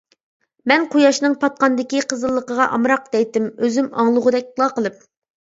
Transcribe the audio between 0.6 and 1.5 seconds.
«مەن قۇياشنىڭ